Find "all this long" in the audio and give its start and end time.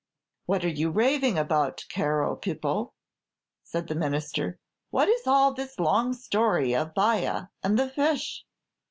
5.27-6.13